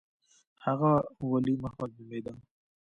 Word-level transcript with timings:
هغه 0.65 0.91
ولي 1.31 1.53
محمد 1.63 1.91
نومېده. 1.97 2.33